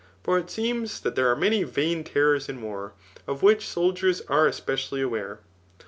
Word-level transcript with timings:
For 0.23 0.39
it 0.39 0.49
seems 0.49 0.99
d^ 0.99 1.13
there 1.13 1.31
aie 1.31 1.37
many 1.39 1.61
vain 1.63 2.03
terrors 2.03 2.49
in 2.49 2.59
war,^ 2.63 2.93
of 3.27 3.43
which 3.43 3.67
soldiers 3.67 4.21
are 4.21 4.47
espe 4.49 4.73
cially 4.73 5.03
aware. 5.05 5.41